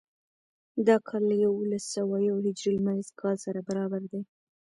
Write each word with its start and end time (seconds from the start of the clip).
دا 0.87 0.95
کال 1.07 1.23
له 1.29 1.35
یوولس 1.45 1.83
سوه 1.95 2.15
یو 2.29 2.37
هجري 2.45 2.73
لمریز 2.77 3.09
کال 3.21 3.35
سره 3.45 3.59
برابر 3.69 4.01
دی. 4.11 4.21